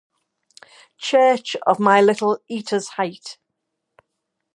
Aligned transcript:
Church 0.97 1.55
of 1.67 1.79
my 1.79 2.01
little 2.01 2.39
Ita's 2.49 2.87
Height. 2.97 3.37